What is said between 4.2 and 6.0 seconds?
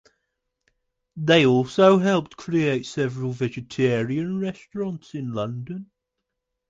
restaurants in London.